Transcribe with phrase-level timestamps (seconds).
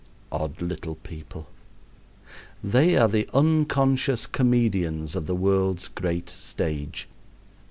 [0.31, 1.47] Odd little people!
[2.63, 7.07] They are the unconscious comedians of the world's great stage.